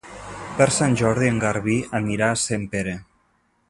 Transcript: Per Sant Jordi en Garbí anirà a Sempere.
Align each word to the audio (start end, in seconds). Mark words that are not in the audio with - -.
Per 0.61 0.65
Sant 0.77 0.97
Jordi 1.03 1.29
en 1.33 1.37
Garbí 1.45 1.77
anirà 2.03 2.31
a 2.37 2.43
Sempere. 2.49 3.01